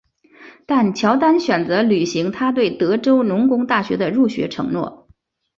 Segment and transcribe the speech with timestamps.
[0.65, 5.07] 但乔丹选择履行他对德州农工大学的入学承诺。